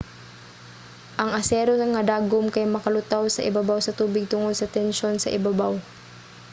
ang 1.21 1.29
asero 1.39 1.73
nga 1.93 2.01
dagom 2.11 2.45
kay 2.55 2.65
makalutaw 2.73 3.23
sa 3.31 3.45
ibabaw 3.49 3.79
sa 3.83 3.95
tubig 3.99 4.25
tungod 4.31 4.53
sa 4.57 4.71
tensyon 4.77 5.15
sa 5.19 5.33
ibabaw 5.37 5.73